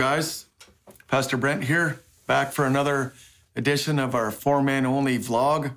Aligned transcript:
Guys. 0.00 0.46
Pastor 1.08 1.36
Brent 1.36 1.64
here, 1.64 2.00
back 2.26 2.52
for 2.52 2.64
another 2.64 3.12
edition 3.54 3.98
of 3.98 4.14
our 4.14 4.30
four 4.30 4.62
man 4.62 4.86
only 4.86 5.18
vlog, 5.18 5.72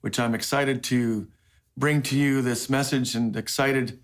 which 0.00 0.18
I'm 0.18 0.34
excited 0.34 0.82
to 0.84 1.28
bring 1.76 2.02
to 2.02 2.18
you 2.18 2.42
this 2.42 2.68
message 2.68 3.14
and 3.14 3.36
excited. 3.36 4.00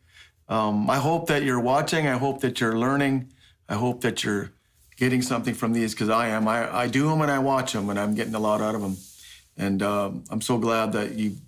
Um, 0.49 0.89
I 0.89 0.99
hope 0.99 1.27
that 1.27 1.43
you're 1.43 1.59
watching. 1.59 2.07
I 2.07 2.17
hope 2.17 2.43
that 2.43 2.61
you're 2.61 2.79
learning. 2.79 3.33
I 3.69 3.75
hope 3.75 4.03
that 4.03 4.23
you're 4.23 4.53
getting 4.97 5.21
something 5.21 5.53
from 5.53 5.73
these 5.73 5.95
because 5.95 6.11
I 6.11 6.29
am. 6.29 6.47
I, 6.47 6.73
I 6.73 6.87
do 6.87 7.09
them 7.09 7.21
and 7.21 7.31
I 7.33 7.41
watch 7.41 7.73
them 7.73 7.91
and 7.91 7.99
I'm 7.99 8.15
getting 8.15 8.37
a 8.37 8.39
lot 8.39 8.61
out 8.61 8.77
of 8.77 8.83
them. 8.83 8.97
And 9.57 9.83
um, 9.83 10.23
I'm 10.31 10.43
so 10.43 10.59
glad 10.59 10.93
that 10.93 11.15
you 11.15 11.39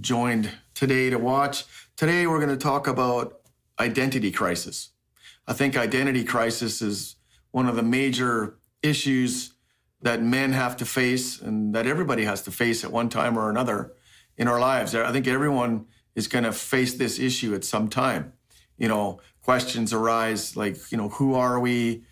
joined 0.00 0.48
today 0.74 1.10
to 1.10 1.18
watch. 1.18 1.64
Today, 1.96 2.28
we're 2.28 2.38
going 2.38 2.56
to 2.56 2.56
talk 2.56 2.86
about 2.86 3.40
identity 3.80 4.30
crisis. 4.30 4.90
I 5.48 5.54
think 5.54 5.76
identity 5.76 6.22
crisis 6.22 6.80
is 6.80 7.16
one 7.54 7.68
of 7.68 7.76
the 7.76 7.84
major 7.84 8.58
issues 8.82 9.52
that 10.02 10.20
men 10.20 10.50
have 10.50 10.76
to 10.76 10.84
face 10.84 11.40
and 11.40 11.72
that 11.72 11.86
everybody 11.86 12.24
has 12.24 12.42
to 12.42 12.50
face 12.50 12.82
at 12.82 12.90
one 12.90 13.08
time 13.08 13.38
or 13.38 13.48
another 13.48 13.92
in 14.36 14.48
our 14.48 14.58
lives. 14.58 14.92
I 14.92 15.12
think 15.12 15.28
everyone 15.28 15.86
is 16.16 16.26
going 16.26 16.42
to 16.42 16.50
face 16.50 16.94
this 16.94 17.20
issue 17.20 17.54
at 17.54 17.62
some 17.62 17.88
time. 17.88 18.32
You 18.76 18.88
know, 18.88 19.20
questions 19.40 19.92
arise 19.92 20.56
like, 20.56 20.90
you 20.90 20.98
know, 20.98 21.10
who 21.10 21.34
are 21.34 21.60
we? 21.60 22.02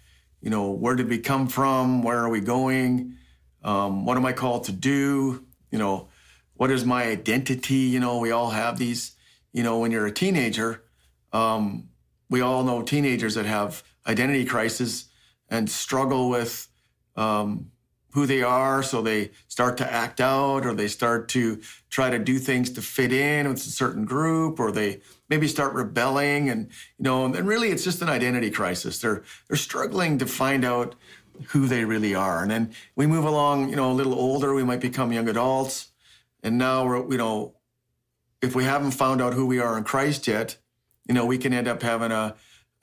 You 0.40 0.50
know, 0.50 0.70
where 0.70 0.94
did 0.94 1.08
we 1.08 1.18
come 1.18 1.48
from? 1.48 2.04
Where 2.04 2.18
are 2.18 2.28
we 2.28 2.38
going? 2.38 3.16
Um, 3.64 4.06
what 4.06 4.16
am 4.16 4.24
I 4.24 4.32
called 4.32 4.62
to 4.66 4.72
do? 4.72 5.44
You 5.72 5.78
know, 5.80 6.06
what 6.54 6.70
is 6.70 6.84
my 6.84 7.02
identity? 7.02 7.90
You 7.94 7.98
know, 7.98 8.18
we 8.18 8.30
all 8.30 8.50
have 8.50 8.78
these. 8.78 9.16
You 9.52 9.64
know, 9.64 9.80
when 9.80 9.90
you're 9.90 10.06
a 10.06 10.12
teenager, 10.12 10.84
um, 11.32 11.88
we 12.30 12.40
all 12.40 12.62
know 12.62 12.82
teenagers 12.82 13.34
that 13.34 13.44
have 13.46 13.82
identity 14.06 14.44
crisis 14.44 15.08
and 15.52 15.70
struggle 15.70 16.30
with 16.30 16.66
um, 17.14 17.70
who 18.12 18.26
they 18.26 18.42
are. 18.42 18.82
So 18.82 19.02
they 19.02 19.30
start 19.48 19.76
to 19.78 19.92
act 19.92 20.20
out 20.20 20.64
or 20.64 20.74
they 20.74 20.88
start 20.88 21.28
to 21.30 21.60
try 21.90 22.08
to 22.10 22.18
do 22.18 22.38
things 22.38 22.70
to 22.70 22.82
fit 22.82 23.12
in 23.12 23.46
with 23.46 23.58
a 23.58 23.60
certain 23.60 24.06
group 24.06 24.58
or 24.58 24.72
they 24.72 25.00
maybe 25.28 25.46
start 25.46 25.74
rebelling 25.74 26.48
and 26.48 26.68
you 26.98 27.04
know 27.04 27.24
and 27.24 27.46
really 27.46 27.68
it's 27.68 27.84
just 27.84 28.02
an 28.02 28.08
identity 28.10 28.50
crisis 28.50 28.98
they're 28.98 29.22
they're 29.48 29.56
struggling 29.56 30.18
to 30.18 30.26
find 30.26 30.62
out 30.62 30.94
who 31.48 31.66
they 31.66 31.86
really 31.86 32.14
are 32.14 32.42
and 32.42 32.50
then 32.50 32.70
we 32.96 33.06
move 33.06 33.24
along 33.24 33.70
you 33.70 33.76
know 33.76 33.90
a 33.90 33.94
little 33.94 34.14
older 34.14 34.52
we 34.52 34.62
might 34.62 34.80
become 34.80 35.10
young 35.10 35.30
adults 35.30 35.92
and 36.42 36.58
now 36.58 36.84
we're 36.84 37.10
you 37.10 37.16
know 37.16 37.54
if 38.42 38.54
we 38.54 38.64
haven't 38.64 38.90
found 38.90 39.22
out 39.22 39.32
who 39.32 39.46
we 39.46 39.58
are 39.58 39.78
in 39.78 39.84
christ 39.84 40.28
yet 40.28 40.58
you 41.08 41.14
know 41.14 41.24
we 41.24 41.38
can 41.38 41.54
end 41.54 41.66
up 41.66 41.80
having 41.80 42.12
a 42.12 42.34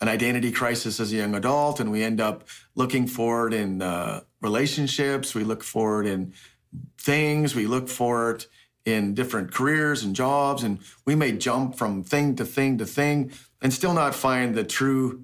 an 0.02 0.08
identity 0.08 0.52
crisis 0.52 1.00
as 1.00 1.12
a 1.12 1.16
young 1.16 1.36
adult 1.36 1.80
and 1.80 1.92
we 1.92 2.04
end 2.04 2.22
up 2.22 2.48
looking 2.76 3.08
forward 3.08 3.54
in 3.54 3.82
uh, 3.82 4.22
relationships 4.42 5.36
we 5.36 5.44
look 5.44 5.64
forward 5.64 6.06
in 6.06 6.34
things 6.98 7.56
we 7.56 7.68
look 7.68 7.88
for 7.88 8.32
it 8.32 8.48
in 8.86 9.14
different 9.14 9.54
careers 9.54 10.04
and 10.04 10.16
jobs 10.16 10.64
and 10.64 10.80
we 11.06 11.16
may 11.16 11.32
jump 11.32 11.76
from 11.76 12.04
thing 12.04 12.36
to 12.36 12.46
thing 12.46 12.78
to 12.78 12.86
thing 12.86 13.32
and 13.62 13.74
still 13.74 13.94
not 13.94 14.16
find 14.16 14.56
the 14.56 14.64
true 14.64 15.24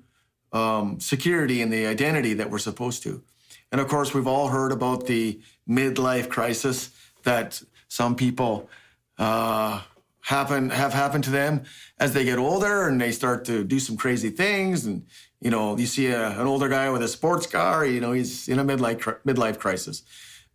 um, 0.51 0.99
security 0.99 1.61
and 1.61 1.71
the 1.71 1.85
identity 1.85 2.33
that 2.33 2.49
we're 2.49 2.57
supposed 2.57 3.03
to. 3.03 3.23
And 3.71 3.81
of 3.81 3.87
course 3.87 4.13
we've 4.13 4.27
all 4.27 4.49
heard 4.49 4.71
about 4.71 5.07
the 5.07 5.39
midlife 5.69 6.29
crisis 6.29 6.91
that 7.23 7.61
some 7.87 8.15
people 8.15 8.69
uh, 9.17 9.81
happen 10.25 10.71
have 10.71 10.93
happened 10.93 11.23
to 11.23 11.29
them. 11.29 11.63
As 11.99 12.13
they 12.13 12.25
get 12.25 12.39
older 12.39 12.87
and 12.87 12.99
they 12.99 13.11
start 13.11 13.45
to 13.45 13.63
do 13.63 13.79
some 13.79 13.95
crazy 13.95 14.29
things 14.29 14.85
and 14.85 15.05
you 15.39 15.51
know 15.51 15.77
you 15.77 15.85
see 15.85 16.07
a, 16.07 16.39
an 16.39 16.47
older 16.47 16.67
guy 16.67 16.89
with 16.89 17.03
a 17.03 17.07
sports 17.07 17.45
car 17.45 17.85
you 17.85 17.99
know 18.01 18.11
he's 18.11 18.47
in 18.47 18.59
a 18.59 18.65
midlife 18.65 19.01
midlife 19.23 19.59
crisis. 19.59 20.03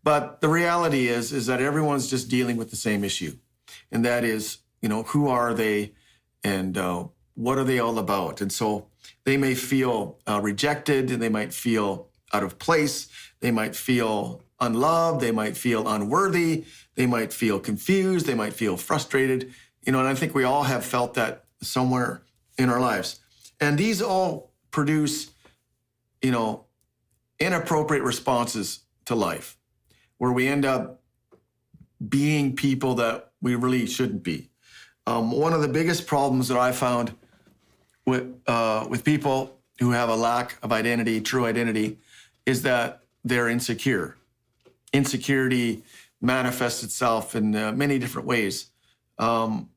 But 0.02 0.40
the 0.40 0.48
reality 0.48 1.08
is 1.08 1.32
is 1.32 1.46
that 1.46 1.60
everyone's 1.60 2.10
just 2.10 2.28
dealing 2.28 2.56
with 2.56 2.70
the 2.70 2.76
same 2.76 3.04
issue. 3.04 3.36
And 3.92 4.04
that 4.04 4.24
is 4.24 4.58
you 4.82 4.88
know 4.88 5.04
who 5.04 5.28
are 5.28 5.54
they 5.54 5.94
and 6.42 6.76
uh, 6.76 7.04
what 7.34 7.58
are 7.58 7.64
they 7.64 7.78
all 7.78 7.98
about? 7.98 8.40
And 8.40 8.52
so 8.52 8.88
they 9.24 9.36
may 9.36 9.54
feel 9.54 10.18
uh, 10.26 10.40
rejected. 10.42 11.10
And 11.10 11.22
they 11.22 11.28
might 11.28 11.52
feel 11.54 12.08
out 12.32 12.42
of 12.42 12.58
place. 12.58 13.08
They 13.40 13.50
might 13.50 13.76
feel 13.76 14.42
unloved. 14.58 15.20
They 15.20 15.32
might 15.32 15.56
feel 15.56 15.86
unworthy 15.86 16.64
they 17.00 17.06
might 17.06 17.32
feel 17.32 17.58
confused. 17.58 18.26
They 18.26 18.34
might 18.34 18.52
feel 18.52 18.76
frustrated. 18.76 19.54
You 19.86 19.92
know, 19.92 20.00
and 20.00 20.08
I 20.08 20.14
think 20.14 20.34
we 20.34 20.44
all 20.44 20.64
have 20.64 20.84
felt 20.84 21.14
that 21.14 21.44
somewhere 21.62 22.20
in 22.58 22.68
our 22.68 22.78
lives. 22.78 23.20
And 23.58 23.78
these 23.78 24.02
all 24.02 24.52
produce, 24.70 25.30
you 26.20 26.30
know, 26.30 26.66
inappropriate 27.38 28.02
responses 28.02 28.80
to 29.06 29.14
life 29.14 29.56
where 30.18 30.30
we 30.30 30.46
end 30.46 30.66
up 30.66 31.00
being 32.06 32.54
people 32.54 32.96
that 32.96 33.30
we 33.40 33.54
really 33.54 33.86
shouldn't 33.86 34.22
be. 34.22 34.50
Um, 35.06 35.30
one 35.30 35.54
of 35.54 35.62
the 35.62 35.68
biggest 35.68 36.06
problems 36.06 36.48
that 36.48 36.58
I 36.58 36.70
found 36.70 37.14
with 38.04 38.26
uh, 38.46 38.86
with 38.90 39.04
people 39.04 39.58
who 39.78 39.92
have 39.92 40.10
a 40.10 40.16
lack 40.16 40.58
of 40.62 40.70
identity, 40.70 41.22
true 41.22 41.46
identity, 41.46 41.98
is 42.44 42.60
that 42.60 43.04
they're 43.24 43.48
insecure. 43.48 44.18
Insecurity 44.92 45.82
manifests 46.20 46.82
itself 46.82 47.34
in 47.34 47.54
uh, 47.54 47.72
many 47.72 47.98
different 47.98 48.28
ways. 48.28 48.70
Um, 49.18 49.70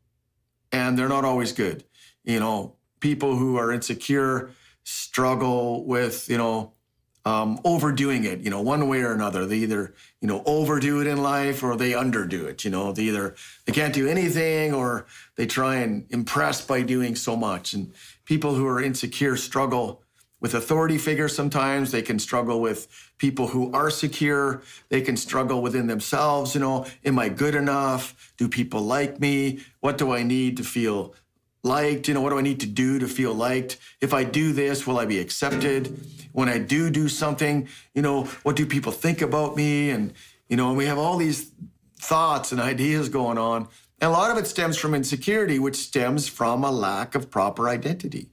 and 0.71 0.97
they're 0.97 1.09
not 1.09 1.25
always 1.25 1.51
good. 1.51 1.83
You 2.23 2.39
know, 2.39 2.75
people 2.99 3.35
who 3.35 3.57
are 3.57 3.71
insecure 3.71 4.51
struggle 4.83 5.85
with, 5.85 6.29
you 6.29 6.37
know, 6.37 6.73
um, 7.25 7.59
overdoing 7.63 8.25
it, 8.25 8.41
you 8.41 8.49
know, 8.49 8.61
one 8.61 8.89
way 8.89 9.01
or 9.01 9.13
another. 9.13 9.45
They 9.45 9.57
either, 9.57 9.93
you 10.19 10.27
know, 10.27 10.43
overdo 10.45 10.99
it 10.99 11.07
in 11.07 11.23
life 11.23 11.63
or 11.63 11.77
they 11.77 11.91
underdo 11.91 12.45
it. 12.45 12.65
You 12.65 12.71
know, 12.71 12.91
they 12.91 13.03
either 13.03 13.35
they 13.65 13.71
can't 13.71 13.93
do 13.93 14.07
anything 14.07 14.73
or 14.73 15.05
they 15.37 15.45
try 15.45 15.75
and 15.75 16.05
impress 16.09 16.65
by 16.65 16.81
doing 16.81 17.15
so 17.15 17.37
much. 17.37 17.73
And 17.73 17.93
people 18.25 18.55
who 18.55 18.67
are 18.67 18.81
insecure 18.81 19.37
struggle 19.37 20.02
with 20.43 20.53
authority 20.53 20.97
figures 20.97 21.33
sometimes. 21.33 21.91
They 21.91 22.01
can 22.01 22.19
struggle 22.19 22.59
with 22.59 22.87
people 23.17 23.47
who 23.47 23.71
are 23.71 23.89
secure. 23.89 24.61
They 24.89 25.01
can 25.01 25.15
struggle 25.15 25.61
within 25.61 25.87
themselves 25.87 26.53
you 26.53 26.59
know 26.59 26.85
am 27.03 27.17
i 27.17 27.29
good 27.29 27.55
enough? 27.55 28.33
Do 28.37 28.47
people 28.47 28.81
like 28.81 29.19
me? 29.19 29.61
What 29.79 29.97
do 29.97 30.11
i 30.11 30.21
need 30.21 30.57
to 30.57 30.63
feel 30.63 31.15
liked? 31.63 32.07
You 32.07 32.13
know 32.13 32.21
what 32.21 32.31
do 32.31 32.37
i 32.37 32.41
need 32.41 32.59
to 32.59 32.67
do 32.67 32.99
to 32.99 33.07
feel 33.07 33.33
liked? 33.33 33.77
If 34.01 34.13
i 34.13 34.23
do 34.25 34.51
this 34.51 34.85
will 34.85 34.99
i 34.99 35.05
be 35.05 35.19
accepted? 35.19 35.97
When 36.33 36.49
i 36.49 36.57
do 36.59 36.89
do 36.89 37.07
something 37.07 37.69
you 37.95 38.01
know 38.01 38.25
what 38.43 38.57
do 38.57 38.65
people 38.65 38.91
think 38.91 39.21
about 39.21 39.55
me? 39.55 39.89
And 39.89 40.13
you 40.49 40.57
know 40.57 40.67
and 40.67 40.77
we 40.77 40.85
have 40.85 40.99
all 40.99 41.17
these 41.17 41.51
thoughts 41.97 42.51
and 42.51 42.59
ideas 42.59 43.07
going 43.07 43.37
on. 43.37 43.69
And 44.01 44.09
a 44.09 44.13
lot 44.13 44.29
of 44.29 44.37
it 44.37 44.45
stems 44.45 44.77
from 44.77 44.93
insecurity 44.93 45.57
which 45.57 45.77
stems 45.77 46.27
from 46.27 46.65
a 46.65 46.71
lack 46.71 47.15
of 47.15 47.31
proper 47.31 47.69
identity 47.69 48.32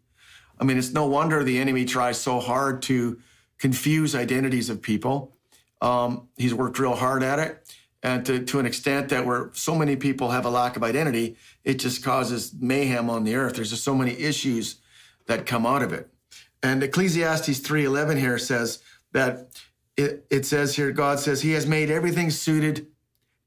I 0.60 0.65
mean, 0.65 0.76
it's 0.76 0.93
no 0.93 1.06
wonder 1.06 1.43
the 1.43 1.59
enemy 1.59 1.84
tries 1.87 2.21
so 2.21 2.38
hard 2.38 2.82
to 2.82 3.19
confuse 3.59 4.15
identities 4.15 4.69
of 4.69 4.82
people. 4.82 5.34
Um, 5.81 6.28
he's 6.37 6.54
worked 6.54 6.78
real 6.78 6.94
hard 6.94 7.22
at 7.22 7.38
it. 7.38 7.75
And 8.03 8.25
to, 8.26 8.44
to 8.44 8.59
an 8.59 8.66
extent 8.66 9.10
that 9.10 9.26
where 9.26 9.50
so 9.53 9.75
many 9.75 9.97
people 9.97 10.31
have 10.31 10.47
a 10.47 10.50
lack 10.50 10.76
of 10.76 10.82
identity, 10.82 11.37
it 11.65 11.75
just 11.75 12.03
causes 12.03 12.54
mayhem 12.59 13.10
on 13.10 13.25
the 13.25 13.34
earth. 13.34 13.56
There's 13.56 13.71
just 13.71 13.84
so 13.84 13.94
many 13.94 14.12
issues 14.12 14.76
that 15.26 15.47
come 15.47 15.66
out 15.66 15.82
of 15.82 15.93
it. 15.93 16.09
And 16.62 16.82
Ecclesiastes 16.82 17.60
3.11 17.60 18.18
here 18.18 18.39
says 18.39 18.83
that 19.13 19.60
it, 19.97 20.27
it 20.30 20.47
says 20.47 20.77
here, 20.77 20.92
God 20.92 21.21
says, 21.21 21.42
He 21.42 21.53
has 21.53 21.66
made 21.66 21.91
everything 21.91 22.30
suited 22.30 22.86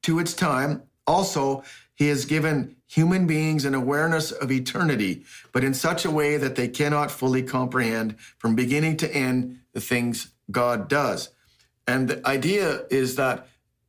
to 0.02 0.18
its 0.18 0.34
time. 0.34 0.82
Also, 1.06 1.64
He 1.94 2.08
has 2.08 2.24
given 2.24 2.76
human 2.86 3.26
beings 3.26 3.64
an 3.64 3.74
awareness 3.74 4.30
of 4.30 4.52
eternity, 4.52 5.24
but 5.52 5.64
in 5.64 5.74
such 5.74 6.04
a 6.04 6.10
way 6.10 6.36
that 6.36 6.54
they 6.54 6.68
cannot 6.68 7.10
fully 7.10 7.42
comprehend 7.42 8.18
from 8.38 8.54
beginning 8.54 8.96
to 8.98 9.14
end 9.14 9.58
the 9.72 9.80
things 9.80 10.28
God 10.50 10.88
does. 10.88 11.30
And 11.86 12.08
the 12.08 12.26
idea 12.26 12.84
is 12.90 13.16
that 13.16 13.48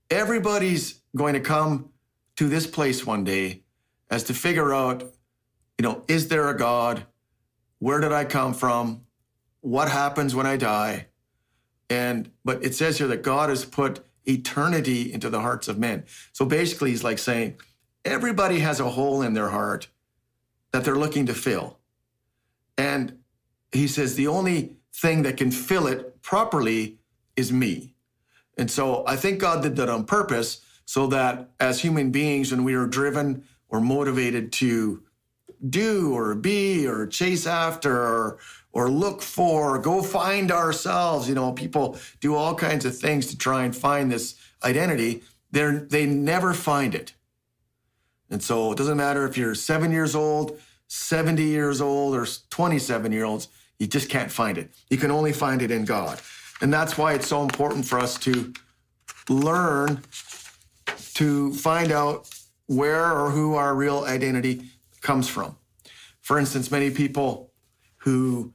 everybody's 0.10 1.02
going 1.16 1.34
to 1.34 1.40
come 1.40 1.90
to 2.36 2.50
this 2.50 2.68
place 2.68 3.06
one 3.06 3.24
day 3.24 3.64
as 4.10 4.24
to 4.24 4.34
figure 4.34 4.74
out, 4.74 5.04
you 5.78 5.84
know, 5.84 6.04
is 6.08 6.28
there 6.28 6.50
a 6.50 6.58
God? 6.58 7.06
Where 7.80 8.00
did 8.00 8.12
I 8.12 8.26
come 8.26 8.54
from? 8.54 9.02
What 9.62 9.90
happens 9.90 10.36
when 10.36 10.46
I 10.46 10.58
die? 10.58 11.08
And 11.90 12.32
but 12.44 12.64
it 12.64 12.76
says 12.76 12.98
here 12.98 13.08
that 13.08 13.24
God 13.24 13.50
has 13.50 13.66
put 13.66 14.06
eternity 14.26 15.14
into 15.14 15.30
the 15.30 15.42
hearts 15.42 15.68
of 15.68 15.78
men. 15.78 16.04
So 16.34 16.46
basically, 16.46 16.90
he's 16.92 17.04
like 17.04 17.20
saying, 17.20 17.58
Everybody 18.06 18.60
has 18.60 18.80
a 18.80 18.90
hole 18.92 19.22
in 19.22 19.34
their 19.34 19.50
heart 19.50 19.90
that 20.72 20.86
they're 20.86 20.96
looking 20.96 21.26
to 21.26 21.34
fill. 21.34 21.80
And 22.78 23.20
he 23.72 23.88
says 23.88 24.16
the 24.16 24.28
only 24.28 24.78
thing 24.94 25.24
that 25.24 25.38
can 25.38 25.52
fill 25.52 25.88
it 25.88 26.22
properly 26.22 27.00
is 27.36 27.52
me. 27.52 27.96
And 28.58 28.72
so 28.72 29.04
I 29.06 29.16
think 29.16 29.40
God 29.40 29.64
did 29.64 29.76
that 29.76 29.90
on 29.90 30.06
purpose 30.06 30.62
so 30.86 31.08
that 31.08 31.50
as 31.60 31.82
human 31.82 32.12
beings, 32.12 32.52
when 32.52 32.64
we 32.64 32.76
are 32.76 32.86
driven 32.86 33.44
or 33.70 33.82
motivated 33.82 34.52
to 34.54 35.04
do 35.70 36.14
or 36.14 36.36
be 36.36 36.88
or 36.88 37.08
chase 37.08 37.48
after 37.48 37.98
or, 37.98 38.38
or 38.72 38.90
look 38.90 39.22
for, 39.22 39.76
or 39.76 39.80
go 39.80 40.02
find 40.02 40.52
ourselves. 40.52 41.28
You 41.28 41.36
know, 41.36 41.52
people 41.54 41.98
do 42.20 42.36
all 42.36 42.56
kinds 42.56 42.86
of 42.86 42.98
things 42.98 43.28
to 43.28 43.38
try 43.38 43.64
and 43.64 43.76
find 43.76 44.12
this 44.12 44.36
identity. 44.64 45.24
They're, 45.52 45.80
they 45.80 46.06
never 46.06 46.54
find 46.54 46.94
it. 46.94 47.14
And 48.30 48.42
so 48.42 48.72
it 48.72 48.78
doesn't 48.78 48.98
matter 48.98 49.26
if 49.26 49.38
you're 49.38 49.56
seven 49.56 49.92
years 49.92 50.16
old, 50.16 50.60
70 50.88 51.44
years 51.44 51.82
old, 51.82 52.16
or 52.16 52.28
27 52.50 53.12
year 53.12 53.26
olds, 53.26 53.48
you 53.80 53.88
just 53.88 54.10
can't 54.10 54.32
find 54.32 54.58
it. 54.58 54.74
You 54.90 54.98
can 54.98 55.12
only 55.12 55.34
find 55.34 55.62
it 55.62 55.72
in 55.72 55.86
God. 55.86 56.20
And 56.62 56.74
that's 56.74 56.98
why 56.98 57.14
it's 57.14 57.28
so 57.28 57.44
important 57.44 57.86
for 57.86 58.00
us 58.00 58.18
to 58.20 58.54
learn 59.30 60.02
to 61.16 61.54
find 61.54 61.92
out 61.92 62.30
where 62.68 63.12
or 63.12 63.30
who 63.32 63.56
our 63.56 63.76
real 63.76 64.06
identity 64.06 64.64
comes 65.02 65.28
from. 65.28 65.58
For 66.22 66.40
instance, 66.40 66.72
many 66.72 66.90
people 66.90 67.52
who 67.98 68.54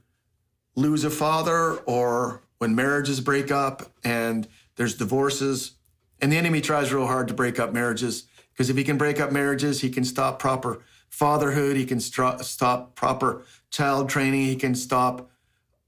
lose 0.75 1.03
a 1.03 1.09
father 1.09 1.75
or 1.85 2.41
when 2.57 2.75
marriages 2.75 3.19
break 3.19 3.51
up 3.51 3.91
and 4.03 4.47
there's 4.75 4.95
divorces, 4.95 5.73
and 6.21 6.31
the 6.31 6.37
enemy 6.37 6.61
tries 6.61 6.93
real 6.93 7.07
hard 7.07 7.27
to 7.27 7.33
break 7.33 7.59
up 7.59 7.73
marriages 7.73 8.25
because 8.53 8.69
if 8.69 8.77
he 8.77 8.83
can 8.83 8.97
break 8.97 9.19
up 9.19 9.31
marriages, 9.31 9.81
he 9.81 9.89
can 9.89 10.03
stop 10.03 10.39
proper 10.39 10.81
fatherhood, 11.09 11.75
he 11.75 11.85
can 11.85 11.99
st- 11.99 12.41
stop 12.41 12.95
proper 12.95 13.43
child 13.69 14.09
training, 14.09 14.41
he 14.41 14.55
can 14.55 14.75
stop 14.75 15.29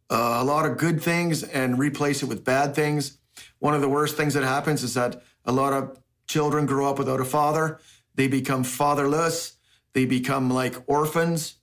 uh, 0.10 0.38
a 0.40 0.44
lot 0.44 0.66
of 0.66 0.78
good 0.78 1.02
things 1.02 1.44
and 1.44 1.80
replace 1.80 2.22
it 2.22 2.28
with 2.28 2.44
bad 2.44 2.76
things. 2.76 3.18
One 3.60 3.74
of 3.74 3.82
the 3.82 3.90
worst 3.90 4.18
things 4.18 4.34
that 4.34 4.44
happens 4.44 4.84
is 4.84 4.94
that 4.94 5.24
a 5.46 5.52
lot 5.52 5.74
of 5.74 5.98
children 6.28 6.66
grow 6.66 6.90
up 6.90 7.00
without 7.00 7.20
a 7.20 7.26
father. 7.26 7.80
They 8.16 8.28
become 8.28 8.64
fatherless. 8.64 9.54
They 9.94 10.06
become 10.06 10.50
like 10.50 10.76
orphans, 10.88 11.56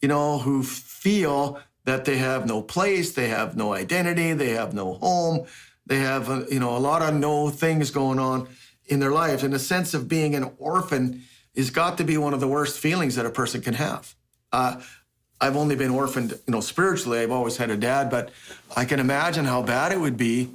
you 0.00 0.08
know, 0.08 0.38
who 0.38 0.62
feel 0.62 1.60
that 1.84 2.04
they 2.04 2.16
have 2.16 2.46
no 2.46 2.62
place, 2.62 3.12
they 3.12 3.28
have 3.28 3.56
no 3.56 3.74
identity, 3.74 4.32
they 4.32 4.50
have 4.50 4.72
no 4.72 4.94
home, 4.94 5.46
they 5.86 5.98
have, 5.98 6.30
uh, 6.30 6.44
you 6.50 6.58
know, 6.58 6.76
a 6.76 6.78
lot 6.78 7.02
of 7.02 7.14
no 7.14 7.50
things 7.50 7.90
going 7.90 8.18
on 8.18 8.48
in 8.86 9.00
their 9.00 9.12
lives. 9.12 9.42
And 9.42 9.52
the 9.52 9.58
sense 9.58 9.94
of 9.94 10.08
being 10.08 10.34
an 10.34 10.52
orphan 10.58 11.22
is 11.54 11.70
got 11.70 11.98
to 11.98 12.04
be 12.04 12.16
one 12.16 12.34
of 12.34 12.40
the 12.40 12.48
worst 12.48 12.78
feelings 12.78 13.14
that 13.16 13.26
a 13.26 13.30
person 13.30 13.60
can 13.60 13.74
have. 13.74 14.14
Uh, 14.52 14.80
I've 15.40 15.56
only 15.56 15.76
been 15.76 15.90
orphaned, 15.90 16.30
you 16.30 16.52
know, 16.52 16.60
spiritually. 16.60 17.20
I've 17.20 17.30
always 17.30 17.56
had 17.56 17.70
a 17.70 17.76
dad, 17.76 18.10
but 18.10 18.30
I 18.76 18.84
can 18.84 19.00
imagine 19.00 19.44
how 19.44 19.62
bad 19.62 19.92
it 19.92 20.00
would 20.00 20.16
be 20.16 20.50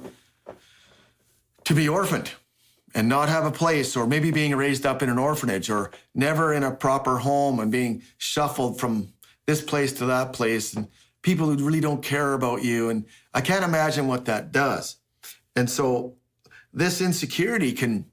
to 1.64 1.74
be 1.74 1.88
orphaned 1.88 2.32
and 2.94 3.08
not 3.08 3.28
have 3.28 3.44
a 3.44 3.52
place, 3.52 3.96
or 3.96 4.06
maybe 4.06 4.32
being 4.32 4.54
raised 4.56 4.84
up 4.84 5.00
in 5.00 5.08
an 5.08 5.18
orphanage, 5.18 5.70
or 5.70 5.92
never 6.12 6.52
in 6.52 6.64
a 6.64 6.72
proper 6.72 7.18
home 7.18 7.60
and 7.60 7.70
being 7.70 8.02
shuffled 8.18 8.80
from 8.80 9.12
this 9.46 9.62
place 9.62 9.92
to 9.92 10.06
that 10.06 10.32
place, 10.32 10.74
and 10.74 10.88
people 11.22 11.46
who 11.46 11.64
really 11.64 11.80
don't 11.80 12.02
care 12.02 12.32
about 12.32 12.64
you. 12.64 12.90
And 12.90 13.04
I 13.32 13.42
can't 13.42 13.64
imagine 13.64 14.08
what 14.08 14.24
that 14.24 14.50
does. 14.50 14.96
And 15.54 15.70
so 15.70 16.16
this 16.72 17.00
insecurity 17.00 17.72
can 17.72 18.06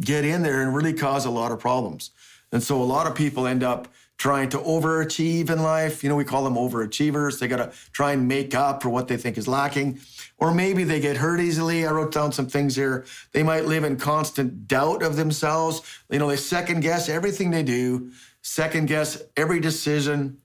get 0.00 0.24
in 0.24 0.42
there 0.42 0.62
and 0.62 0.74
really 0.74 0.92
cause 0.92 1.24
a 1.24 1.30
lot 1.30 1.52
of 1.52 1.60
problems. 1.60 2.10
And 2.52 2.62
so 2.62 2.82
a 2.82 2.84
lot 2.84 3.06
of 3.06 3.14
people 3.14 3.46
end 3.46 3.62
up 3.62 3.88
trying 4.20 4.50
to 4.50 4.58
overachieve 4.58 5.48
in 5.48 5.62
life. 5.62 6.02
You 6.02 6.10
know, 6.10 6.16
we 6.16 6.24
call 6.24 6.44
them 6.44 6.54
overachievers. 6.54 7.38
They 7.38 7.48
got 7.48 7.56
to 7.56 7.72
try 7.92 8.12
and 8.12 8.28
make 8.28 8.54
up 8.54 8.82
for 8.82 8.90
what 8.90 9.08
they 9.08 9.16
think 9.16 9.38
is 9.38 9.48
lacking. 9.48 9.98
Or 10.36 10.52
maybe 10.52 10.84
they 10.84 11.00
get 11.00 11.16
hurt 11.16 11.40
easily. 11.40 11.86
I 11.86 11.90
wrote 11.90 12.12
down 12.12 12.32
some 12.32 12.46
things 12.46 12.76
here. 12.76 13.06
They 13.32 13.42
might 13.42 13.64
live 13.64 13.82
in 13.82 13.96
constant 13.96 14.68
doubt 14.68 15.02
of 15.02 15.16
themselves. 15.16 15.80
You 16.10 16.18
know, 16.18 16.28
they 16.28 16.36
second 16.36 16.80
guess 16.80 17.08
everything 17.08 17.50
they 17.50 17.62
do, 17.62 18.10
second 18.42 18.88
guess 18.88 19.22
every 19.38 19.58
decision. 19.58 20.38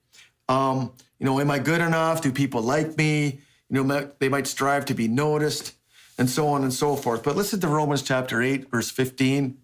Um, 0.48 0.92
you 1.18 1.26
know, 1.26 1.38
am 1.38 1.50
I 1.50 1.58
good 1.58 1.82
enough? 1.82 2.22
Do 2.22 2.32
people 2.32 2.62
like 2.62 2.96
me? 2.96 3.40
You 3.68 3.82
know, 3.84 4.10
they 4.20 4.30
might 4.30 4.46
strive 4.46 4.86
to 4.86 4.94
be 4.94 5.06
noticed 5.06 5.74
and 6.18 6.28
so 6.30 6.48
on 6.48 6.62
and 6.62 6.72
so 6.72 6.96
forth. 6.96 7.22
But 7.22 7.36
listen 7.36 7.60
to 7.60 7.68
Romans 7.68 8.02
chapter 8.02 8.42
8, 8.42 8.70
verse 8.70 8.90
15. 8.90 9.58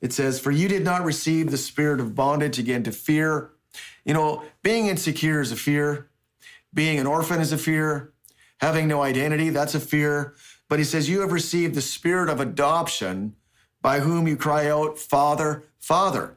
It 0.00 0.12
says, 0.12 0.38
For 0.38 0.50
you 0.50 0.68
did 0.68 0.84
not 0.84 1.04
receive 1.04 1.50
the 1.50 1.58
spirit 1.58 2.00
of 2.00 2.14
bondage 2.14 2.58
again 2.58 2.82
to 2.84 2.92
fear, 2.92 3.50
you 4.04 4.14
know, 4.14 4.44
being 4.62 4.86
insecure 4.86 5.40
is 5.40 5.50
a 5.50 5.56
fear. 5.56 6.08
Being 6.72 6.98
an 6.98 7.06
orphan 7.06 7.40
is 7.40 7.52
a 7.52 7.58
fear. 7.58 8.12
Having 8.58 8.88
no 8.88 9.02
identity, 9.02 9.50
that's 9.50 9.74
a 9.74 9.80
fear. 9.80 10.34
But 10.68 10.78
he 10.78 10.84
says, 10.84 11.08
You 11.08 11.20
have 11.20 11.32
received 11.32 11.74
the 11.74 11.80
spirit 11.80 12.28
of 12.28 12.40
adoption 12.40 13.34
by 13.82 14.00
whom 14.00 14.26
you 14.26 14.36
cry 14.36 14.68
out, 14.68 14.98
Father, 14.98 15.64
Father. 15.78 16.36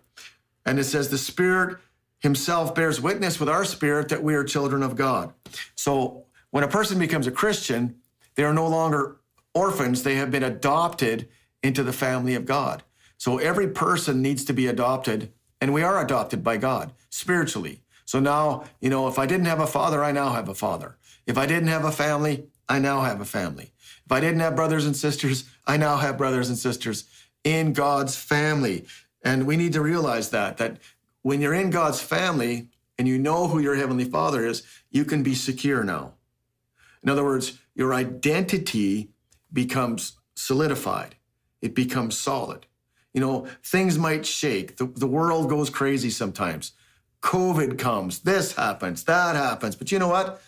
And 0.66 0.80
it 0.80 0.86
says, 0.86 1.10
The 1.10 1.18
Spirit 1.18 1.78
himself 2.20 2.74
bears 2.74 3.00
witness 3.00 3.40
with 3.40 3.50
our 3.50 3.64
spirit 3.64 4.10
that 4.10 4.24
we 4.24 4.36
are 4.36 4.44
children 4.44 4.84
of 4.84 4.96
God. 4.96 5.34
So 5.76 6.26
when 6.52 6.64
a 6.64 6.68
person 6.68 7.00
becomes 7.00 7.28
a 7.28 7.32
Christian, 7.32 7.96
they 8.36 8.44
are 8.44 8.54
no 8.54 8.68
longer 8.68 9.17
orphans, 9.58 10.04
they 10.04 10.16
have 10.16 10.30
been 10.30 10.44
adopted 10.44 11.28
into 11.64 11.84
the 11.84 11.94
family 11.94 12.36
of 12.36 12.46
God. 12.46 12.84
So 13.18 13.40
every 13.40 13.68
person 13.68 14.22
needs 14.22 14.46
to 14.46 14.54
be 14.54 14.68
adopted 14.68 15.32
and 15.60 15.74
we 15.74 15.82
are 15.82 16.04
adopted 16.04 16.44
by 16.44 16.58
God 16.58 16.94
spiritually. 17.10 17.82
So 18.06 18.20
now, 18.20 18.66
you 18.80 18.90
know, 18.90 19.08
if 19.08 19.18
I 19.18 19.26
didn't 19.26 19.48
have 19.48 19.60
a 19.60 19.68
father, 19.68 20.04
I 20.04 20.12
now 20.12 20.30
have 20.30 20.48
a 20.48 20.54
father. 20.54 20.98
If 21.26 21.38
I 21.38 21.48
didn't 21.48 21.70
have 21.70 21.84
a 21.84 21.92
family, 21.92 22.46
I 22.70 22.78
now 22.80 23.02
have 23.02 23.20
a 23.20 23.26
family. 23.26 23.74
If 24.06 24.12
I 24.12 24.20
didn't 24.20 24.40
have 24.42 24.56
brothers 24.56 24.86
and 24.86 24.96
sisters, 24.96 25.50
I 25.66 25.78
now 25.78 25.98
have 25.98 26.18
brothers 26.18 26.50
and 26.50 26.58
sisters 26.58 27.06
in 27.44 27.74
God's 27.74 28.16
family. 28.16 28.86
And 29.24 29.48
we 29.48 29.58
need 29.58 29.74
to 29.74 29.82
realize 29.82 30.30
that, 30.30 30.58
that 30.58 30.78
when 31.24 31.42
you're 31.42 31.54
in 31.54 31.72
God's 31.72 32.00
family 32.00 32.70
and 32.98 33.08
you 33.08 33.18
know 33.18 33.48
who 33.48 33.60
your 33.60 33.76
heavenly 33.76 34.06
father 34.06 34.46
is, 34.46 34.64
you 34.92 35.04
can 35.04 35.24
be 35.24 35.36
secure 35.36 35.84
now. 35.84 36.14
In 37.04 37.10
other 37.10 37.24
words, 37.24 37.60
your 37.76 37.94
identity 37.94 39.10
becomes 39.58 40.20
solidified. 40.36 41.16
It 41.64 41.74
becomes 41.74 42.16
solid. 42.16 42.68
You 43.12 43.22
know, 43.22 43.48
things 43.64 43.98
might 43.98 44.24
shake. 44.24 44.78
The, 44.78 44.86
the 44.86 45.08
world 45.08 45.50
goes 45.50 45.72
crazy 45.72 46.12
sometimes. 46.12 46.74
COVID 47.24 47.80
comes, 47.80 48.20
this 48.20 48.54
happens, 48.54 49.04
that 49.06 49.36
happens. 49.36 49.76
But 49.76 49.92
you 49.92 49.98
know 49.98 50.10
what? 50.10 50.40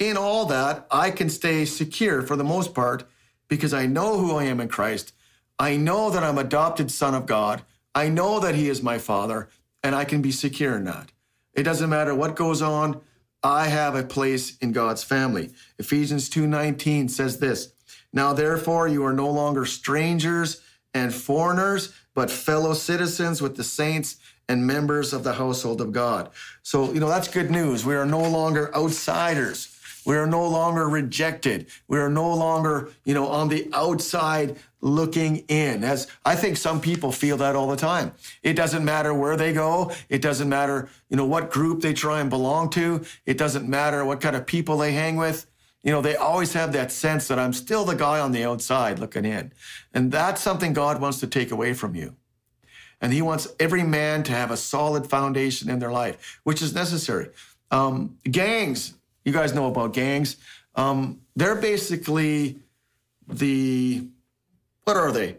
In 0.00 0.16
all 0.16 0.44
that, 0.46 0.88
I 0.90 1.12
can 1.12 1.30
stay 1.30 1.66
secure 1.66 2.20
for 2.20 2.34
the 2.34 2.42
most 2.42 2.74
part 2.74 3.08
because 3.46 3.72
I 3.72 3.86
know 3.86 4.18
who 4.18 4.34
I 4.34 4.42
am 4.46 4.58
in 4.58 4.66
Christ. 4.66 5.12
I 5.56 5.76
know 5.76 6.10
that 6.10 6.24
I'm 6.24 6.36
adopted 6.38 6.90
son 6.90 7.14
of 7.14 7.26
God. 7.26 7.62
I 7.94 8.08
know 8.08 8.40
that 8.40 8.56
he 8.56 8.68
is 8.68 8.82
my 8.82 8.98
father, 8.98 9.50
and 9.84 9.94
I 9.94 10.04
can 10.04 10.20
be 10.20 10.32
secure 10.32 10.74
in 10.74 10.82
that. 10.86 11.12
It 11.54 11.62
doesn't 11.62 11.90
matter 11.90 12.12
what 12.12 12.34
goes 12.34 12.60
on. 12.60 13.02
I 13.40 13.68
have 13.68 13.94
a 13.94 14.02
place 14.02 14.58
in 14.58 14.72
God's 14.72 15.04
family. 15.04 15.50
Ephesians 15.78 16.28
2:19 16.28 17.08
says 17.08 17.38
this, 17.38 17.72
"Now 18.12 18.32
therefore 18.32 18.88
you 18.88 19.04
are 19.04 19.12
no 19.12 19.30
longer 19.30 19.64
strangers 19.64 20.60
and 20.94 21.14
foreigners, 21.14 21.92
but 22.14 22.30
fellow 22.30 22.74
citizens 22.74 23.40
with 23.40 23.56
the 23.56 23.64
saints 23.64 24.16
and 24.48 24.66
members 24.66 25.12
of 25.12 25.24
the 25.24 25.34
household 25.34 25.80
of 25.80 25.92
God. 25.92 26.30
So, 26.62 26.92
you 26.92 27.00
know, 27.00 27.08
that's 27.08 27.28
good 27.28 27.50
news. 27.50 27.84
We 27.84 27.94
are 27.94 28.06
no 28.06 28.22
longer 28.22 28.74
outsiders. 28.74 29.74
We 30.06 30.16
are 30.16 30.26
no 30.26 30.48
longer 30.48 30.88
rejected. 30.88 31.66
We 31.86 31.98
are 31.98 32.08
no 32.08 32.32
longer, 32.32 32.88
you 33.04 33.12
know, 33.12 33.28
on 33.28 33.48
the 33.48 33.68
outside 33.74 34.56
looking 34.80 35.38
in. 35.48 35.84
As 35.84 36.06
I 36.24 36.34
think 36.34 36.56
some 36.56 36.80
people 36.80 37.12
feel 37.12 37.36
that 37.36 37.54
all 37.54 37.68
the 37.68 37.76
time. 37.76 38.12
It 38.42 38.54
doesn't 38.54 38.84
matter 38.84 39.12
where 39.12 39.36
they 39.36 39.52
go. 39.52 39.92
It 40.08 40.22
doesn't 40.22 40.48
matter, 40.48 40.88
you 41.10 41.16
know, 41.18 41.26
what 41.26 41.50
group 41.50 41.82
they 41.82 41.92
try 41.92 42.20
and 42.20 42.30
belong 42.30 42.70
to. 42.70 43.04
It 43.26 43.36
doesn't 43.36 43.68
matter 43.68 44.02
what 44.02 44.22
kind 44.22 44.34
of 44.34 44.46
people 44.46 44.78
they 44.78 44.92
hang 44.92 45.16
with 45.16 45.46
you 45.82 45.92
know, 45.92 46.00
they 46.00 46.16
always 46.16 46.52
have 46.54 46.72
that 46.72 46.90
sense 46.90 47.28
that 47.28 47.38
I'm 47.38 47.52
still 47.52 47.84
the 47.84 47.94
guy 47.94 48.18
on 48.20 48.32
the 48.32 48.44
outside 48.44 48.98
looking 48.98 49.24
in. 49.24 49.52
And 49.94 50.10
that's 50.10 50.42
something 50.42 50.72
God 50.72 51.00
wants 51.00 51.20
to 51.20 51.26
take 51.26 51.50
away 51.50 51.72
from 51.72 51.94
you. 51.94 52.16
And 53.00 53.12
He 53.12 53.22
wants 53.22 53.48
every 53.60 53.84
man 53.84 54.22
to 54.24 54.32
have 54.32 54.50
a 54.50 54.56
solid 54.56 55.08
foundation 55.08 55.70
in 55.70 55.78
their 55.78 55.92
life, 55.92 56.40
which 56.42 56.62
is 56.62 56.74
necessary. 56.74 57.30
Um, 57.70 58.18
gangs, 58.24 58.94
you 59.24 59.32
guys 59.32 59.54
know 59.54 59.66
about 59.66 59.92
gangs. 59.92 60.36
Um, 60.74 61.20
they're 61.36 61.54
basically 61.54 62.58
the, 63.28 64.04
what 64.84 64.96
are 64.96 65.12
they? 65.12 65.36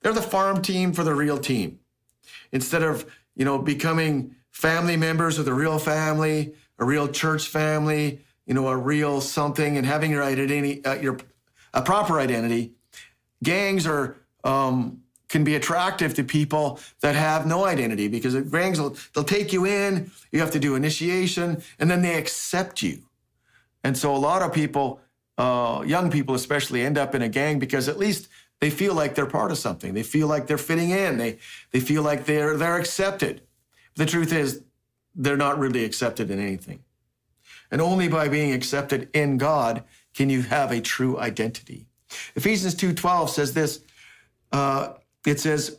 They're 0.00 0.12
the 0.12 0.22
farm 0.22 0.62
team 0.62 0.92
for 0.92 1.04
the 1.04 1.14
real 1.14 1.38
team. 1.38 1.78
Instead 2.50 2.82
of, 2.82 3.06
you 3.34 3.44
know, 3.44 3.58
becoming 3.58 4.34
family 4.50 4.96
members 4.96 5.38
of 5.38 5.44
the 5.44 5.54
real 5.54 5.78
family, 5.78 6.54
a 6.78 6.84
real 6.84 7.08
church 7.08 7.46
family, 7.46 8.20
you 8.46 8.54
know, 8.54 8.68
a 8.68 8.76
real 8.76 9.20
something 9.20 9.76
and 9.76 9.86
having 9.86 10.10
your 10.10 10.22
identity, 10.22 10.84
uh, 10.84 10.94
your 10.94 11.18
a 11.74 11.82
proper 11.82 12.18
identity, 12.18 12.72
gangs 13.42 13.86
are 13.86 14.16
um, 14.44 15.02
can 15.28 15.44
be 15.44 15.56
attractive 15.56 16.14
to 16.14 16.24
people 16.24 16.78
that 17.00 17.16
have 17.16 17.46
no 17.46 17.64
identity 17.64 18.08
because 18.08 18.34
gangs 18.50 18.80
will 18.80 18.96
they'll 19.14 19.24
take 19.24 19.52
you 19.52 19.66
in, 19.66 20.10
you 20.30 20.40
have 20.40 20.52
to 20.52 20.58
do 20.58 20.74
initiation, 20.74 21.62
and 21.78 21.90
then 21.90 22.02
they 22.02 22.14
accept 22.14 22.82
you. 22.82 23.02
And 23.82 23.98
so 23.98 24.14
a 24.14 24.18
lot 24.18 24.42
of 24.42 24.52
people, 24.52 25.00
uh, 25.38 25.82
young 25.86 26.10
people 26.10 26.34
especially, 26.34 26.82
end 26.82 26.96
up 26.96 27.14
in 27.14 27.22
a 27.22 27.28
gang 27.28 27.58
because 27.58 27.88
at 27.88 27.98
least 27.98 28.28
they 28.60 28.70
feel 28.70 28.94
like 28.94 29.14
they're 29.14 29.26
part 29.26 29.50
of 29.50 29.58
something. 29.58 29.92
They 29.94 30.02
feel 30.02 30.28
like 30.28 30.46
they're 30.46 30.58
fitting 30.58 30.90
in. 30.90 31.18
They 31.18 31.38
they 31.72 31.80
feel 31.80 32.02
like 32.02 32.24
they're 32.24 32.56
they're 32.56 32.78
accepted. 32.78 33.42
The 33.96 34.06
truth 34.06 34.32
is, 34.32 34.62
they're 35.14 35.36
not 35.36 35.58
really 35.58 35.84
accepted 35.84 36.30
in 36.30 36.38
anything. 36.38 36.80
And 37.70 37.80
only 37.80 38.08
by 38.08 38.28
being 38.28 38.52
accepted 38.52 39.08
in 39.12 39.38
God 39.38 39.84
can 40.14 40.30
you 40.30 40.42
have 40.42 40.70
a 40.70 40.80
true 40.80 41.18
identity. 41.18 41.86
Ephesians 42.34 42.74
2:12 42.74 43.30
says 43.30 43.52
this. 43.52 43.80
Uh, 44.52 44.94
it 45.26 45.40
says, 45.40 45.78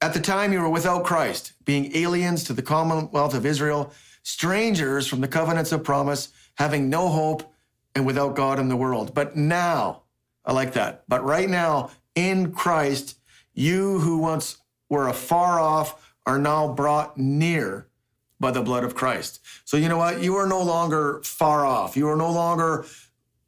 "At 0.00 0.12
the 0.12 0.20
time 0.20 0.52
you 0.52 0.60
were 0.60 0.68
without 0.68 1.04
Christ, 1.04 1.52
being 1.64 1.96
aliens 1.96 2.44
to 2.44 2.52
the 2.52 2.62
commonwealth 2.62 3.34
of 3.34 3.46
Israel, 3.46 3.92
strangers 4.22 5.06
from 5.06 5.20
the 5.20 5.28
covenants 5.28 5.72
of 5.72 5.84
promise, 5.84 6.28
having 6.56 6.90
no 6.90 7.08
hope, 7.08 7.52
and 7.94 8.04
without 8.04 8.36
God 8.36 8.58
in 8.58 8.68
the 8.68 8.76
world. 8.76 9.14
But 9.14 9.36
now, 9.36 10.02
I 10.44 10.52
like 10.52 10.74
that. 10.74 11.04
But 11.08 11.24
right 11.24 11.48
now, 11.48 11.90
in 12.14 12.52
Christ, 12.52 13.16
you 13.54 14.00
who 14.00 14.18
once 14.18 14.58
were 14.88 15.08
afar 15.08 15.58
off 15.58 16.14
are 16.26 16.38
now 16.38 16.72
brought 16.72 17.16
near." 17.16 17.89
By 18.40 18.50
the 18.50 18.62
blood 18.62 18.82
of 18.82 18.94
Christ. 18.94 19.40
So 19.64 19.76
you 19.76 19.88
know 19.88 19.98
what? 19.98 20.22
You 20.22 20.36
are 20.36 20.46
no 20.46 20.62
longer 20.62 21.20
far 21.22 21.64
off. 21.66 21.96
You 21.96 22.08
are 22.08 22.16
no 22.16 22.32
longer 22.32 22.86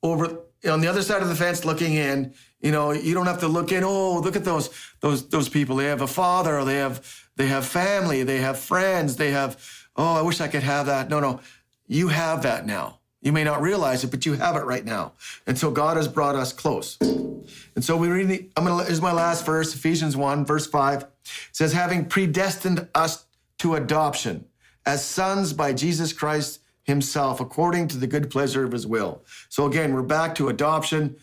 over 0.02 0.38
on 0.68 0.80
the 0.80 0.88
other 0.88 1.02
side 1.02 1.22
of 1.22 1.28
the 1.28 1.34
fence 1.34 1.64
looking 1.64 1.94
in. 1.94 2.34
You 2.60 2.70
know, 2.70 2.92
you 2.92 3.14
don't 3.14 3.26
have 3.26 3.40
to 3.40 3.48
look 3.48 3.72
in. 3.72 3.82
Oh, 3.82 4.20
look 4.20 4.36
at 4.36 4.44
those 4.44 4.70
those 5.00 5.28
those 5.28 5.48
people. 5.48 5.76
They 5.76 5.86
have 5.86 6.02
a 6.02 6.06
father. 6.06 6.64
They 6.64 6.76
have 6.76 7.28
they 7.36 7.48
have 7.48 7.66
family. 7.66 8.22
They 8.22 8.38
have 8.38 8.58
friends. 8.58 9.16
They 9.16 9.32
have. 9.32 9.58
Oh, 9.96 10.14
I 10.14 10.22
wish 10.22 10.40
I 10.40 10.48
could 10.48 10.62
have 10.62 10.86
that. 10.86 11.08
No, 11.08 11.20
no, 11.20 11.40
you 11.86 12.08
have 12.08 12.42
that 12.42 12.66
now. 12.66 13.00
You 13.20 13.32
may 13.32 13.44
not 13.44 13.62
realize 13.62 14.04
it, 14.04 14.10
but 14.10 14.26
you 14.26 14.34
have 14.34 14.56
it 14.56 14.64
right 14.64 14.84
now. 14.84 15.12
And 15.46 15.58
so 15.58 15.70
God 15.70 15.96
has 15.96 16.08
brought 16.08 16.34
us 16.34 16.52
close. 16.52 16.98
And 17.00 17.84
so 17.84 17.96
we 17.96 18.08
read. 18.08 18.28
The, 18.28 18.48
I'm 18.56 18.64
gonna. 18.64 18.84
Is 18.84 19.00
my 19.00 19.12
last 19.12 19.46
verse, 19.46 19.74
Ephesians 19.74 20.16
one, 20.16 20.44
verse 20.44 20.66
five. 20.66 21.02
It 21.02 21.08
says, 21.52 21.72
having 21.72 22.06
predestined 22.06 22.88
us 22.94 23.26
to 23.58 23.74
adoption 23.74 24.46
as 24.86 25.04
sons 25.04 25.52
by 25.52 25.72
Jesus 25.72 26.12
Christ 26.12 26.60
himself, 26.82 27.40
according 27.40 27.88
to 27.88 27.96
the 27.96 28.06
good 28.06 28.30
pleasure 28.30 28.64
of 28.64 28.72
his 28.72 28.86
will. 28.86 29.22
So 29.48 29.66
again, 29.66 29.94
we're 29.94 30.02
back 30.02 30.34
to 30.36 30.48
adoption. 30.48 31.16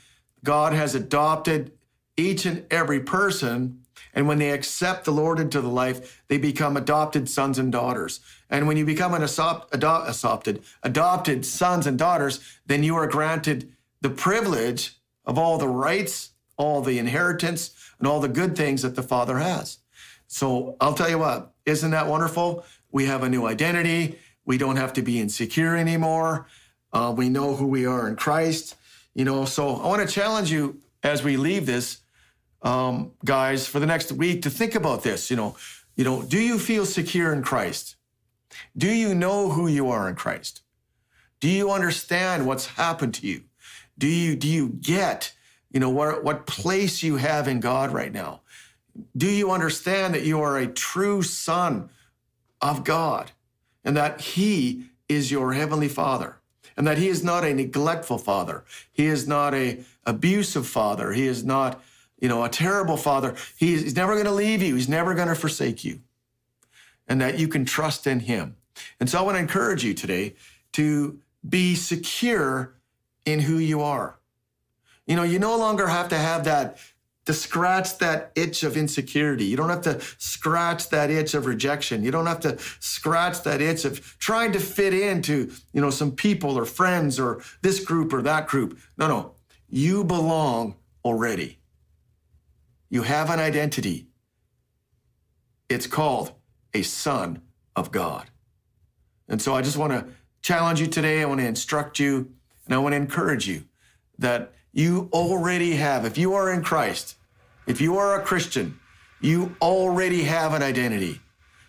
God 0.43 0.73
has 0.73 0.95
adopted 0.95 1.71
each 2.15 2.45
and 2.45 2.65
every 2.71 2.99
person. 2.99 3.81
And 4.13 4.27
when 4.27 4.39
they 4.39 4.51
accept 4.51 5.05
the 5.05 5.11
Lord 5.11 5.39
into 5.39 5.61
the 5.61 5.69
life, 5.69 6.23
they 6.27 6.37
become 6.37 6.77
adopted 6.77 7.29
sons 7.29 7.59
and 7.59 7.71
daughters. 7.71 8.21
And 8.49 8.67
when 8.67 8.77
you 8.77 8.85
become 8.85 9.13
an 9.13 9.23
adopt, 9.23 9.75
adopted, 9.75 10.63
adopted 10.81 11.45
sons 11.45 11.85
and 11.85 11.97
daughters, 11.97 12.39
then 12.65 12.83
you 12.83 12.95
are 12.95 13.07
granted 13.07 13.73
the 14.01 14.09
privilege 14.09 14.95
of 15.25 15.37
all 15.37 15.57
the 15.57 15.67
rights, 15.67 16.31
all 16.57 16.81
the 16.81 16.97
inheritance, 16.97 17.75
and 17.99 18.07
all 18.07 18.19
the 18.19 18.29
good 18.29 18.55
things 18.55 18.81
that 18.81 18.95
the 18.95 19.03
Father 19.03 19.37
has. 19.37 19.79
So 20.27 20.75
I'll 20.79 20.93
tell 20.93 21.09
you 21.09 21.19
what, 21.19 21.53
isn't 21.65 21.91
that 21.91 22.07
wonderful? 22.07 22.63
We 22.91 23.05
have 23.05 23.23
a 23.23 23.29
new 23.29 23.45
identity. 23.45 24.19
We 24.45 24.57
don't 24.57 24.77
have 24.77 24.93
to 24.93 25.01
be 25.01 25.19
insecure 25.19 25.75
anymore. 25.75 26.47
Uh, 26.91 27.13
we 27.15 27.29
know 27.29 27.55
who 27.55 27.67
we 27.67 27.85
are 27.85 28.07
in 28.07 28.15
Christ. 28.15 28.75
You 29.13 29.25
know, 29.25 29.45
so 29.45 29.75
I 29.75 29.87
want 29.87 30.07
to 30.07 30.13
challenge 30.13 30.51
you 30.51 30.81
as 31.03 31.23
we 31.23 31.37
leave 31.37 31.65
this, 31.65 31.99
um, 32.61 33.11
guys, 33.23 33.67
for 33.67 33.79
the 33.79 33.85
next 33.85 34.11
week 34.11 34.41
to 34.43 34.49
think 34.49 34.75
about 34.75 35.03
this. 35.03 35.29
You 35.29 35.37
know, 35.37 35.55
you 35.95 36.03
know, 36.03 36.23
do 36.23 36.39
you 36.39 36.57
feel 36.57 36.85
secure 36.85 37.33
in 37.33 37.43
Christ? 37.43 37.95
Do 38.75 38.91
you 38.91 39.13
know 39.13 39.49
who 39.49 39.67
you 39.67 39.89
are 39.89 40.09
in 40.09 40.15
Christ? 40.15 40.61
Do 41.39 41.47
you 41.47 41.71
understand 41.71 42.47
what's 42.47 42.65
happened 42.67 43.13
to 43.15 43.27
you? 43.27 43.43
Do 43.97 44.07
you 44.07 44.35
do 44.35 44.47
you 44.47 44.69
get, 44.69 45.33
you 45.71 45.79
know, 45.79 45.89
what 45.89 46.23
what 46.23 46.47
place 46.47 47.03
you 47.03 47.17
have 47.17 47.47
in 47.47 47.59
God 47.59 47.91
right 47.91 48.11
now? 48.11 48.41
Do 49.15 49.27
you 49.27 49.51
understand 49.51 50.13
that 50.13 50.23
you 50.23 50.41
are 50.41 50.57
a 50.57 50.67
true 50.67 51.21
son 51.21 51.89
of 52.61 52.83
God 52.83 53.31
and 53.83 53.95
that 53.95 54.21
He 54.21 54.85
is 55.07 55.31
your 55.31 55.53
Heavenly 55.53 55.89
Father 55.89 56.37
and 56.77 56.85
that 56.87 56.97
He 56.97 57.07
is 57.07 57.23
not 57.23 57.43
a 57.43 57.53
neglectful 57.53 58.17
Father. 58.17 58.63
He 58.91 59.05
is 59.05 59.27
not 59.27 59.53
a 59.53 59.83
abusive 60.05 60.67
Father. 60.67 61.11
He 61.13 61.27
is 61.27 61.43
not, 61.43 61.83
you 62.19 62.29
know, 62.29 62.43
a 62.43 62.49
terrible 62.49 62.97
Father. 62.97 63.35
He 63.57 63.73
is, 63.73 63.83
he's 63.83 63.95
never 63.95 64.13
going 64.13 64.25
to 64.25 64.31
leave 64.31 64.61
you. 64.61 64.75
He's 64.75 64.89
never 64.89 65.13
going 65.13 65.27
to 65.27 65.35
forsake 65.35 65.83
you 65.83 65.99
and 67.09 67.19
that 67.19 67.39
you 67.39 67.47
can 67.47 67.65
trust 67.65 68.07
in 68.07 68.21
Him. 68.21 68.55
And 68.99 69.09
so 69.09 69.19
I 69.19 69.21
want 69.23 69.35
to 69.35 69.41
encourage 69.41 69.83
you 69.83 69.93
today 69.93 70.35
to 70.73 71.19
be 71.47 71.75
secure 71.75 72.75
in 73.25 73.39
who 73.39 73.57
you 73.57 73.81
are. 73.81 74.17
You 75.07 75.15
know, 75.15 75.23
you 75.23 75.39
no 75.39 75.57
longer 75.57 75.87
have 75.87 76.07
to 76.09 76.17
have 76.17 76.45
that 76.45 76.77
to 77.29 77.33
scratch 77.35 77.99
that 77.99 78.31
itch 78.33 78.63
of 78.63 78.75
insecurity. 78.75 79.45
You 79.45 79.55
don't 79.55 79.69
have 79.69 79.83
to 79.83 80.01
scratch 80.17 80.89
that 80.89 81.11
itch 81.11 81.35
of 81.35 81.45
rejection. 81.45 82.03
You 82.03 82.09
don't 82.09 82.25
have 82.25 82.39
to 82.39 82.57
scratch 82.79 83.43
that 83.43 83.61
itch 83.61 83.85
of 83.85 84.17
trying 84.17 84.51
to 84.53 84.59
fit 84.59 84.95
into, 84.95 85.51
you 85.71 85.79
know, 85.79 85.91
some 85.91 86.11
people 86.11 86.57
or 86.57 86.65
friends 86.65 87.19
or 87.19 87.43
this 87.61 87.85
group 87.85 88.13
or 88.13 88.23
that 88.23 88.47
group. 88.47 88.79
No, 88.97 89.07
no. 89.07 89.35
You 89.67 90.03
belong 90.03 90.77
already. 91.05 91.59
You 92.89 93.03
have 93.03 93.29
an 93.29 93.39
identity. 93.39 94.07
It's 95.69 95.85
called 95.85 96.31
a 96.73 96.81
son 96.81 97.43
of 97.75 97.91
God. 97.91 98.31
And 99.27 99.39
so 99.39 99.53
I 99.53 99.61
just 99.61 99.77
want 99.77 99.93
to 99.93 100.07
challenge 100.41 100.81
you 100.81 100.87
today. 100.87 101.21
I 101.21 101.25
want 101.25 101.41
to 101.41 101.45
instruct 101.45 101.99
you 101.99 102.31
and 102.65 102.73
I 102.73 102.79
want 102.79 102.93
to 102.93 102.97
encourage 102.97 103.47
you 103.47 103.65
that 104.17 104.51
you 104.71 105.09
already 105.13 105.75
have, 105.75 106.05
if 106.05 106.17
you 106.17 106.33
are 106.33 106.51
in 106.51 106.63
Christ, 106.63 107.17
if 107.69 107.79
you 107.79 107.97
are 107.97 108.19
a 108.19 108.23
Christian, 108.23 108.79
you 109.21 109.55
already 109.61 110.23
have 110.23 110.53
an 110.53 110.63
identity. 110.63 111.21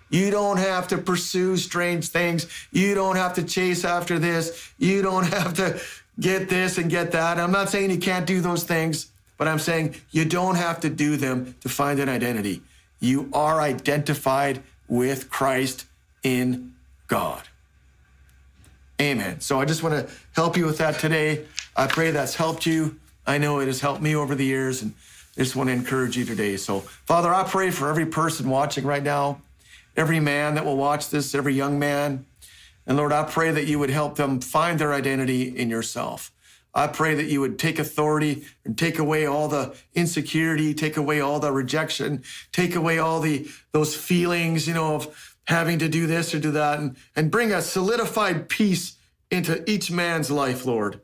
You 0.08 0.30
don't 0.30 0.56
have 0.56 0.88
to 0.88 0.98
pursue 0.98 1.58
strange 1.58 2.08
things. 2.08 2.46
You 2.72 2.94
don't 2.94 3.16
have 3.16 3.34
to 3.34 3.44
chase 3.44 3.84
after 3.84 4.18
this. 4.18 4.72
You 4.78 5.02
don't 5.02 5.26
have 5.34 5.54
to 5.54 5.80
get 6.18 6.48
this 6.48 6.78
and 6.78 6.90
get 6.90 7.12
that. 7.12 7.38
I'm 7.38 7.52
not 7.52 7.68
saying 7.68 7.90
you 7.90 7.98
can't 7.98 8.26
do 8.26 8.40
those 8.40 8.64
things, 8.64 9.12
but 9.36 9.46
I'm 9.46 9.58
saying 9.58 9.94
you 10.10 10.24
don't 10.24 10.56
have 10.56 10.80
to 10.80 10.88
do 10.88 11.16
them 11.18 11.54
to 11.60 11.68
find 11.68 12.00
an 12.00 12.08
identity. 12.08 12.62
You 12.98 13.28
are 13.34 13.60
identified 13.60 14.62
with 14.88 15.30
Christ 15.30 15.84
in 16.22 16.74
God. 17.08 17.42
Amen. 19.00 19.40
So 19.40 19.60
I 19.60 19.66
just 19.66 19.82
want 19.82 19.94
to 19.94 20.14
help 20.34 20.56
you 20.56 20.64
with 20.64 20.78
that 20.78 20.98
today. 20.98 21.44
I 21.76 21.86
pray 21.86 22.10
that's 22.10 22.34
helped 22.34 22.64
you. 22.64 22.98
I 23.26 23.38
know 23.38 23.60
it 23.60 23.66
has 23.66 23.80
helped 23.80 24.02
me 24.02 24.14
over 24.16 24.34
the 24.34 24.44
years. 24.44 24.82
And 24.82 24.94
I 25.36 25.42
just 25.42 25.56
want 25.56 25.68
to 25.68 25.72
encourage 25.72 26.16
you 26.16 26.24
today. 26.24 26.56
So, 26.56 26.80
Father, 26.80 27.32
I 27.32 27.44
pray 27.44 27.70
for 27.70 27.88
every 27.88 28.06
person 28.06 28.48
watching 28.48 28.84
right 28.84 29.02
now, 29.02 29.42
every 29.96 30.20
man 30.20 30.56
that 30.56 30.64
will 30.64 30.76
watch 30.76 31.10
this, 31.10 31.34
every 31.34 31.54
young 31.54 31.78
man. 31.78 32.26
And 32.86 32.96
Lord, 32.96 33.12
I 33.12 33.22
pray 33.24 33.52
that 33.52 33.66
you 33.66 33.78
would 33.78 33.90
help 33.90 34.16
them 34.16 34.40
find 34.40 34.78
their 34.78 34.92
identity 34.92 35.56
in 35.56 35.70
yourself. 35.70 36.32
I 36.74 36.86
pray 36.86 37.14
that 37.14 37.26
you 37.26 37.40
would 37.40 37.58
take 37.58 37.78
authority 37.78 38.44
and 38.64 38.78
take 38.78 38.98
away 38.98 39.26
all 39.26 39.48
the 39.48 39.74
insecurity, 39.94 40.74
take 40.74 40.96
away 40.96 41.20
all 41.20 41.40
the 41.40 41.52
rejection, 41.52 42.22
take 42.52 42.74
away 42.74 42.98
all 42.98 43.20
the 43.20 43.48
those 43.72 43.96
feelings, 43.96 44.68
you 44.68 44.74
know, 44.74 44.94
of 44.94 45.36
having 45.44 45.78
to 45.80 45.88
do 45.88 46.06
this 46.06 46.34
or 46.34 46.38
do 46.38 46.52
that, 46.52 46.78
and, 46.78 46.96
and 47.16 47.30
bring 47.30 47.52
a 47.52 47.60
solidified 47.60 48.48
peace 48.48 48.96
into 49.30 49.68
each 49.68 49.90
man's 49.90 50.30
life, 50.30 50.64
Lord. 50.64 51.00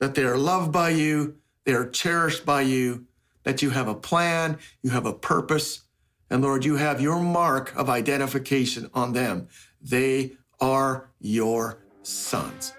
That 0.00 0.14
they 0.14 0.24
are 0.24 0.38
loved 0.38 0.72
by 0.72 0.90
you, 0.90 1.36
they 1.64 1.72
are 1.72 1.88
cherished 1.88 2.46
by 2.46 2.62
you, 2.62 3.07
that 3.48 3.62
you 3.62 3.70
have 3.70 3.88
a 3.88 3.94
plan, 3.94 4.58
you 4.82 4.90
have 4.90 5.06
a 5.06 5.12
purpose, 5.14 5.80
and 6.28 6.42
Lord, 6.42 6.66
you 6.66 6.76
have 6.76 7.00
your 7.00 7.18
mark 7.18 7.74
of 7.74 7.88
identification 7.88 8.90
on 8.92 9.14
them. 9.14 9.48
They 9.80 10.32
are 10.60 11.08
your 11.18 11.78
sons. 12.02 12.74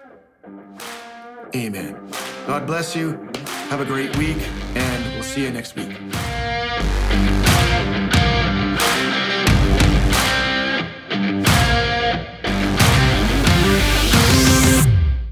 Amen. 1.52 1.98
God 2.46 2.68
bless 2.68 2.94
you. 2.94 3.18
Have 3.70 3.80
a 3.80 3.84
great 3.84 4.16
week, 4.16 4.38
and 4.76 5.14
we'll 5.14 5.24
see 5.24 5.42
you 5.42 5.50
next 5.50 5.74
week. 5.74 5.99